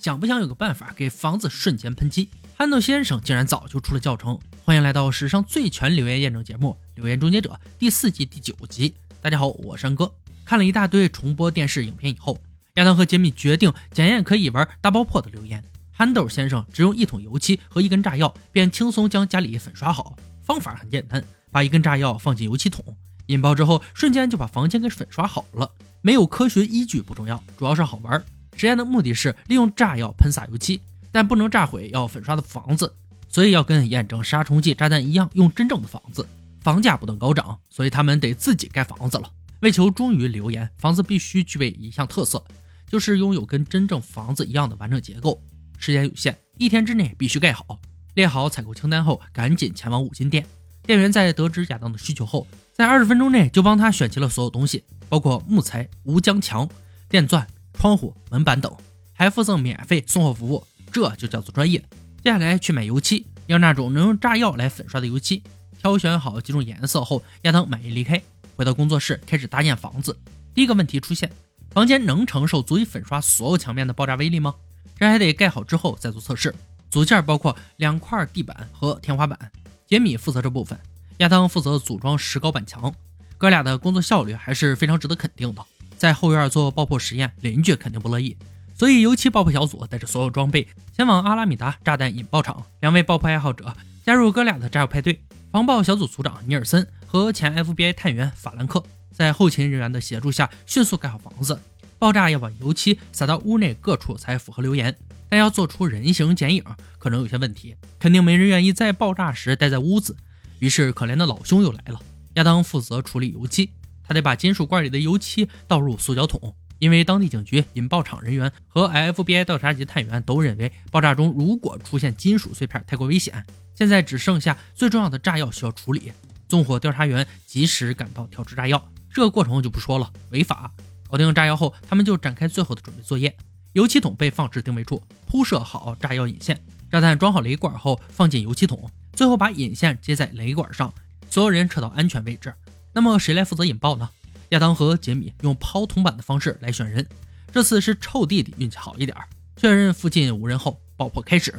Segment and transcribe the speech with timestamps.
[0.00, 2.30] 想不想有个办法给房子瞬间喷漆？
[2.56, 4.40] 憨豆先生竟然早就出了教程。
[4.64, 8.94] 欢迎来到史上最全留言验证节目《留言终结者》第四季第九集。
[9.20, 10.10] 大家好，我是安哥。
[10.42, 12.38] 看了一大堆重播电视影片以后，
[12.76, 15.62] 亚当和杰米决定检验可以玩大爆破的留言。
[15.92, 20.16] 憨豆先生只用一桶油漆和一根炸药，便轻松将家里粉刷好。
[20.42, 21.22] 方法很简单，
[21.52, 22.82] 把一根炸药放进油漆桶，
[23.26, 25.70] 引爆之后，瞬间就把房间给粉刷好了。
[26.00, 28.24] 没有科学依据不重要，主要是好玩。
[28.60, 32.92] 实验的目的是利用炸药喷洒油漆，但不能炸毁要粉刷的房子，
[33.26, 36.28] 所以要跟验证杀虫剂炸弹一样，用真正的房子。
[36.60, 39.32] 房价不断高涨，所以他们得自己盖房子了。
[39.60, 42.44] 为求忠于留言，房子必须具备一项特色，
[42.86, 45.42] 就是拥有跟真正房子一样的完整结构。
[45.78, 47.80] 时间有限，一天之内必须盖好。
[48.12, 50.44] 列好采购清单后，赶紧前往五金店。
[50.82, 56.68] 店员在得知亚当的需求后，在二十分钟内就帮他选齐了所有东西，包括木材、无浆墙、
[57.08, 57.46] 电钻。
[57.74, 58.74] 窗户、门板等，
[59.12, 61.78] 还附赠免费送货服务，这就叫做专业。
[62.22, 65.42] 接下来去买油漆，要那种能用炸药来粉刷的油漆。
[65.78, 68.20] 挑选好几种颜色后，亚当满意离开，
[68.54, 70.14] 回到工作室开始搭建房子。
[70.52, 71.30] 第一个问题出现：
[71.70, 74.54] 房间能承受足以粉刷所有墙面的爆炸威力吗？
[74.98, 76.54] 这还得盖好之后再做测试。
[76.90, 79.38] 组件包括两块地板和天花板，
[79.86, 80.78] 杰米负责这部分，
[81.18, 82.94] 亚当负责组装石膏板墙。
[83.38, 85.64] 哥俩的工作效率还是非常值得肯定的。
[86.00, 88.34] 在后院做爆破实验，邻居肯定不乐意，
[88.74, 92.64] 所以油漆爆破小组带着所有装备前往阿拉米达炸弹引爆场。
[92.80, 95.20] 两位爆破爱好者加入哥俩的炸药派对。
[95.52, 101.60] 防爆小组组长尼尔森和前 FBI 探员法兰克在后勤人员的协助下迅速盖好房子。
[101.98, 104.96] 爆炸要把油漆撒到屋内各处才符合留言，
[105.28, 106.64] 但要做出人形剪影
[106.98, 110.16] 可能有些问题，肯定没人愿意在爆炸时待在屋子。
[110.60, 112.00] 于是可怜的老兄又来了。
[112.34, 113.68] 亚当负责处理油漆。
[114.10, 123.46] 他得把金属罐里的油漆倒入塑胶桶，因为当地警局、引爆场人员和 FBI 调查局探员都认为爆炸中如果出现金属碎片太过危险。
[123.72, 126.10] 现在只剩下最重要的炸药需要处理。
[126.48, 128.84] 纵火调查员及时赶到调制炸药，
[129.14, 130.72] 这个过程就不说了，违法。
[131.08, 133.32] 搞定炸药后，他们就展开最后的准备作业。
[133.74, 140.92] 油漆桶被放置定位处，铺设好炸药引线，炸弹装好雷管后放进油漆桶，最后把引线接在雷管上，
[141.30, 142.52] 所有人撤到安全位置。
[142.92, 144.10] 那么谁来负责引爆呢？
[144.50, 147.06] 亚当和杰米用抛铜板的方式来选人。
[147.52, 149.16] 这次是臭弟弟运气好一点，
[149.56, 151.54] 确认附近无人后，爆破开始。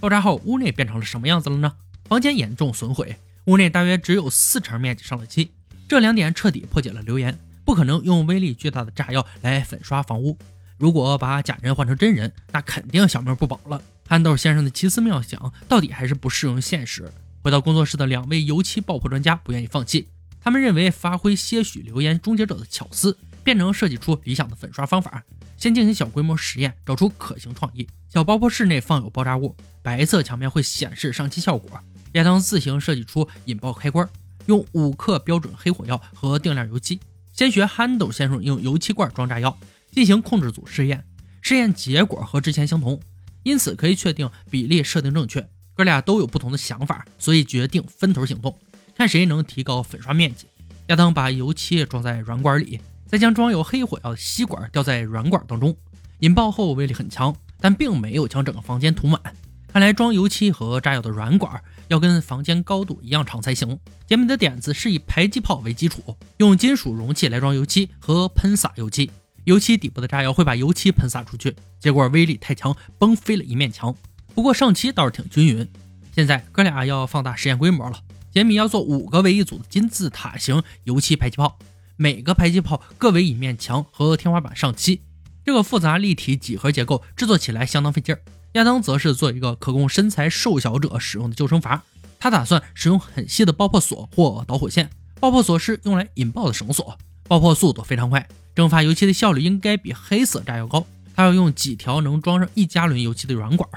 [0.00, 1.72] 爆炸后，屋内变成了什么样子了呢？
[2.04, 5.50] 房间严重损毁，屋内大约只有四成面积上了漆。
[5.86, 10.38] 这两点彻底破解了流言：不可能用威力巨大的炸药来粉刷房屋。
[10.78, 13.82] 如果把假人换成真人，那肯定小命不保了。
[14.06, 17.12] 憨豆先生的奇思妙想，到底还是不适用现实。
[17.48, 20.06] 回到工作室的两位油漆爆破专家不愿意放弃，
[20.38, 25.24] 他们认为发挥些许留言终结者的巧思，便能设计出理想的粉刷方法。
[25.56, 27.88] 先进行小规模实验，找出可行创意。
[28.10, 31.80] 小爆破室内放有爆炸物，白色墙面会显示上漆效果。
[32.12, 34.06] 亚当自行设计出引爆开关，
[34.44, 37.00] 用五克标准黑火药和定量油漆。
[37.32, 39.58] 先学憨豆先生用油漆罐装炸药，
[39.90, 41.02] 进行控制组试验。
[41.40, 43.00] 试验结果和之前相同，
[43.42, 45.48] 因此可以确定比例设定正确。
[45.78, 48.58] 哥俩都有不同的想法，所以决定分头行动，
[48.96, 50.48] 看谁能提高粉刷面积。
[50.88, 55.76] 亚当把油漆装在软管里，再将装有黑火药的吸管吊在软管当中，
[56.18, 59.22] 引爆后威力很强，但并没有将整个房间涂满。
[59.68, 63.78] 看来装油漆和炸药的软管要跟房间高度一样长才行。
[64.04, 66.02] 杰米的点子是以迫击炮为基础，
[66.38, 69.08] 用金属容器来装油漆和喷洒油漆，
[69.44, 73.94] 油漆底部的炸药会把油漆喷洒出去，结果威力太强，崩飞了一面墙。
[74.34, 75.68] 不过上漆倒是挺均匀。
[76.14, 78.00] 现在哥俩要放大实验规模了。
[78.32, 81.58] 杰米要做五个为一组的金字塔形油漆排气炮，
[81.96, 85.00] 每个排气炮各为一面墙和天花板上漆。
[85.44, 88.20] 这个复杂立体几何结构制作起来相当费劲儿。
[88.52, 91.80] 亚当则是做一个可供身材瘦小者使用的救生筏。
[92.20, 94.90] 他打算使用很细的爆破索或导火线。
[95.20, 96.96] 爆破索是用来引爆的绳索。
[97.26, 100.86] 爆破速度非常快，蒸发油漆的效率应该比黑色炸药高。
[101.16, 103.68] 他要用几条能装上一加仑油漆的软管。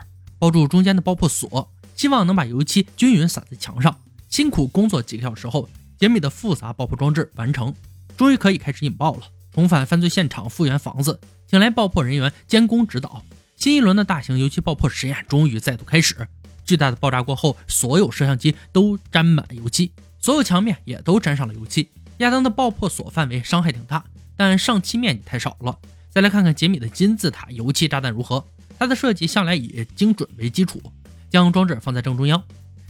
[0.42, 3.96] 包住中间的爆破锁，希望能把油漆均匀洒在墙上。
[4.28, 7.72] 辛苦工作几个小时后，杰米的复杂爆破装置完成，
[8.18, 9.22] 终于可以开始引爆了。
[9.54, 13.24] 重返犯罪现场，复原房子，请来爆破人员监工指导。
[13.56, 16.28] 新一轮的大型油漆爆破实验终于再度开始。
[16.66, 21.88] 巨大的爆炸过后，所有摄像机都沾满了油漆，所有墙面也都沾上了油漆。
[22.18, 24.04] 亚当的爆破锁范围伤害挺大，
[24.36, 25.78] 但上漆面积太少了。
[26.10, 28.44] 再来看看杰米的金字塔油漆炸弹如何。
[28.82, 30.82] 它的设计向来以精准为基础
[31.30, 32.44] 将装置放在正中央。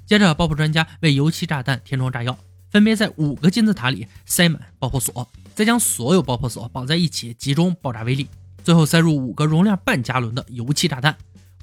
[0.05, 2.37] 接着爆破专家为油漆炸弹填装炸药
[2.69, 8.29] 分别在五个金字塔里塞满爆破锁再将所有爆破锁绑在一起集中爆炸威力
[8.63, 11.13] 最后塞入五个容量半加仑的油漆炸弹。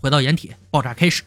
[0.03, 1.25] 回到掩体爆炸开始。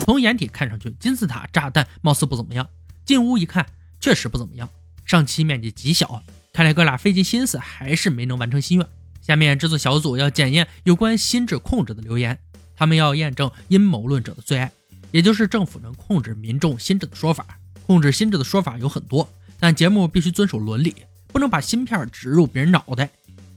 [0.00, 2.68] 从掩体看上去金字塔炸弹貌似不怎么样
[3.06, 3.64] 进屋一看
[4.00, 4.68] 确实不怎么样。
[5.06, 6.22] 上漆面积极小
[6.52, 8.86] 看来哥俩费尽心思还是没能完成心愿。
[9.26, 12.38] 下面制作小组要检验有关心智控制的留言，
[12.76, 14.70] 他们要验证阴谋论者的最爱，
[15.12, 17.46] 也就是政府能控制民众心智的说法。
[17.86, 19.26] 控制心智的说法有很多，
[19.58, 20.94] 但节目必须遵守伦理，
[21.28, 23.08] 不能把芯片植入别人脑袋，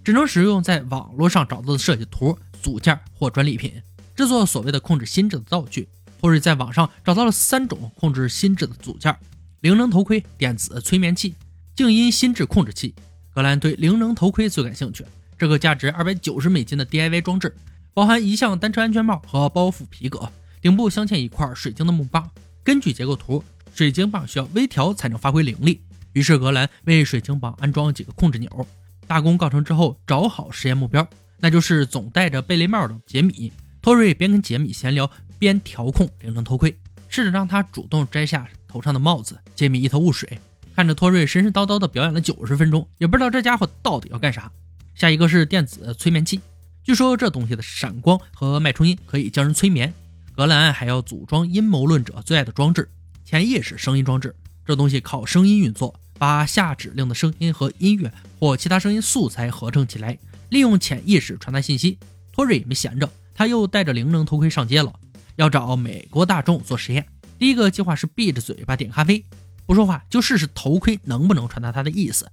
[0.06, 3.74] 只能使用在网络上找到的设计图、组件或专利品，
[4.16, 5.90] 制作所谓的控制心智的道具。
[6.22, 9.14] 霍瑞在网上找到了三种控制心智的组件：
[9.60, 11.36] 灵能头盔、电子催眠器、
[11.76, 12.96] 静音心智控制器。
[13.34, 15.06] 格兰对灵能头盔最感兴趣，
[15.38, 17.56] 这个价值二百九十美金的 DIY 装置，
[17.94, 20.32] 包含一项单车安全帽和包覆皮革，
[20.62, 22.30] 顶部镶嵌一块水晶的木棒。
[22.64, 23.44] 根据结构图。
[23.74, 25.80] 水晶棒需要微调才能发挥灵力，
[26.14, 28.68] 于是格兰为水晶棒安装几个控制钮。
[29.06, 31.08] 大功告成之后，找好实验目标，
[31.38, 33.54] 那就是总戴着贝雷帽的杰米。
[33.80, 35.08] 托瑞边跟杰米闲聊，
[35.38, 36.76] 边调控灵能头盔，
[37.08, 39.38] 试着让他主动摘下头上的帽子。
[39.54, 40.40] 杰米一头雾水，
[40.76, 44.52] 看着托瑞神神叨叨的表演了九十分钟，也不知道这家伙到底要干啥。
[44.98, 46.42] 下一个是电子催眠器，
[46.84, 49.94] 据说这东西的闪光和脉冲音可以将人催眠。
[50.36, 52.90] 格兰还要组装阴谋论者最爱的装置。
[53.24, 54.36] 潜意识声音装置，
[54.66, 60.18] 这东西靠声音运作，把下指令的声音和音乐或其他声音素材合成起来，
[60.50, 62.00] 利用潜意识传达信息。
[62.32, 64.92] 托瑞也没闲着，他又戴着灵能头盔上街了，
[65.36, 67.06] 要找美国大众做实验。
[67.38, 69.24] 第一个计划是闭着嘴巴点咖啡，
[69.68, 72.28] 不说话，就试试头盔能不能传达他的意思。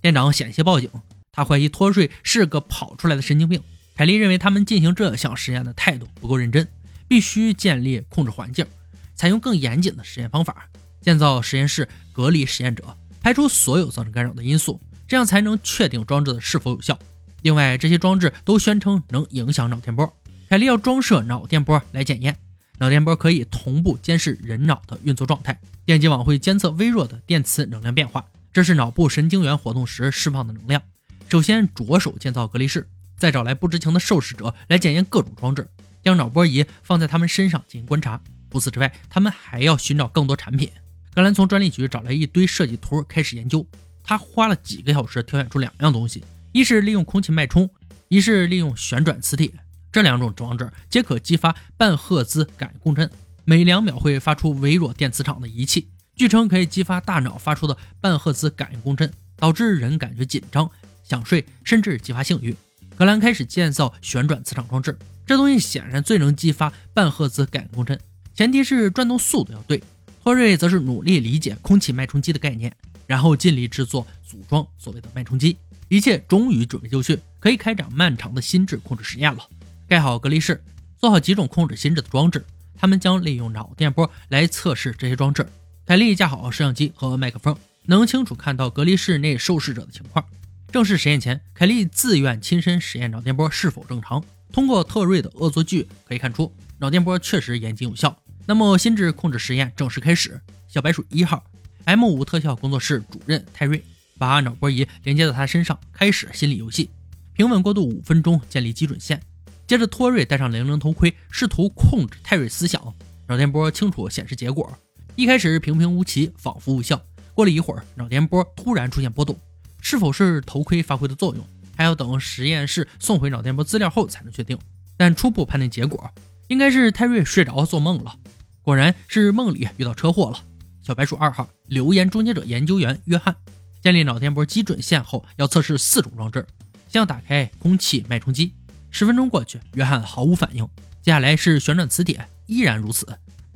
[0.00, 0.90] 店长险些报警，
[1.38, 3.62] 他怀疑托瑞是个跑出来的神经病。
[3.94, 6.66] 凯莉认为他们进行这项实验的态度不够认真，
[7.06, 8.66] 必须建立控制环境。
[9.14, 10.68] 采用更严谨的实验方法，
[11.00, 16.98] 建造实验室，隔离实验者，排除所有造成干扰的因素，这样才能确定装置的是否有效。
[17.42, 20.12] 另外，这些装置都宣称能影响脑电波。
[20.48, 22.36] 凯利要装设脑电波来检验，
[22.78, 25.60] 脑电波可以同步监视人脑的运作状态。
[25.86, 30.82] 电极网会监测微弱的电磁能量变化，这是脑部神经元活动时释放的能量。
[31.28, 32.88] 首先着手建造隔离室，
[33.18, 35.68] 再找来不知情的受试者来检验各种装置，
[36.02, 38.18] 将脑波仪放在他们身上进行观察。
[38.50, 40.70] 除此之外，他们还要寻找更多产品。
[41.14, 43.66] 格兰从专利局找来一堆设计图，开始研究。
[44.02, 47.68] 他花了几个小时挑选出两样东西：一是利用空气脉冲，
[48.08, 49.52] 一是利用旋转磁铁。
[49.92, 53.10] 这两种装置皆可激发半赫兹感应共振，
[53.44, 60.70] 每两秒会发出微弱电磁场的仪器，据称可以激发大脑发出的半赫兹感应共振，导致人感觉紧张、
[61.08, 62.54] 想睡，甚至激发性欲。
[62.94, 67.98] 格兰开始建造旋转磁场装置，这东西显然最能激发半赫兹感应共振。
[68.34, 69.82] 前提是转动速度要对，
[70.22, 72.70] 托瑞则是努力理解空气脉冲机的概念，
[73.06, 75.56] 然后尽力制作组装所谓的脉冲机，
[75.88, 79.40] 一切终于准备就绪，可以开展漫长的心智控制实验了。
[79.88, 80.62] 盖好隔离室，
[80.98, 82.44] 做好几种控制心智的装置，
[82.76, 85.48] 他们将利用脑电波来测试这些装置。
[85.86, 87.56] 凯利架好摄像机和麦克风，
[87.86, 90.24] 能清楚看到隔离室内受试者的情况。
[90.70, 94.22] 正式实验前，凯利自愿亲身实验脑电波是否正常。
[94.52, 98.14] 通过特瑞的恶作剧可以看出，脑电波确实严谨有效。
[98.44, 100.38] 那么，心智控制实验正式开始。
[100.68, 101.42] 小白鼠一号
[101.86, 103.82] M 五特效工作室主任泰瑞
[104.18, 106.90] 把脑波仪连接到他身上，开始心理游戏。
[107.32, 109.22] 平稳过渡五分钟，建立基准线。
[109.66, 112.94] 接着，托瑞戴上灵能头盔，试图控制泰瑞思想。
[113.26, 114.70] 脑电波清楚显示结果。
[115.16, 117.02] 一开始平平无奇，仿佛无效。
[117.32, 119.38] 过了一会儿，脑电波突然出现波动，
[119.80, 121.44] 是否是头盔发挥的作用，
[121.76, 124.58] 还要等实验室送回脑电波资料后才能确定。
[124.96, 126.10] 但初步判定结果
[126.48, 128.16] 应该是泰瑞睡着做梦了。
[128.62, 130.42] 果然是梦里遇到车祸了。
[130.82, 133.36] 小白鼠二号留言终结者研究员约翰
[133.80, 136.46] 建立脑电波基准线后，要测试四种装置，
[136.88, 138.52] 先要打开空气脉冲机。
[138.90, 140.68] 十分钟过去，约翰毫无反应。
[141.00, 143.06] 接下来是旋转磁铁，依然如此。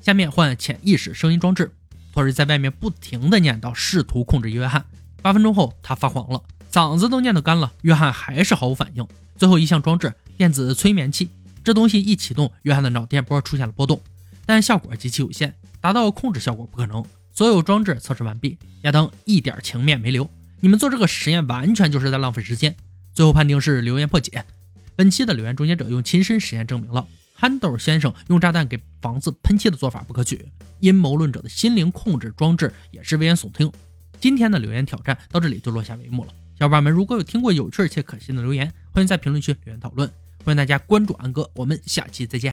[0.00, 1.70] 下面换潜意识声音装置。
[2.12, 4.84] 托瑞在外面不停地念叨，试图控制约翰。
[5.22, 7.72] 八分钟后，他发黄了，嗓子都念得干了。
[7.82, 9.06] 约翰还是毫无反应。
[9.36, 11.30] 最后一项装置电子催眠器，
[11.62, 14.00] 这东西一启动，约翰的脑电波出现了波动。
[14.44, 17.04] 但效果极其有限，达到控制效果不可能。
[17.32, 20.28] 所有装置测试完毕，亚当一点情面没留。
[20.60, 22.74] 你们做这个实验完全就是在浪费时间。
[23.14, 24.44] 最后判定是留言破解。
[24.96, 30.46] 本期的留言终结者用亲身实验证明了憨豆先生用炸弹给房子喷漆的做法不可取。
[30.80, 33.70] 阴谋论者的心灵控制装置也是危言耸听。
[34.22, 36.32] 今天的留言挑战到这里就落下帷幕了。
[36.56, 40.08] 小伙伴们如果有听过有趣且可信的留言，欢迎在评论区留言讨论。
[40.44, 42.50] 欢迎大家关注安哥，我们下期再见。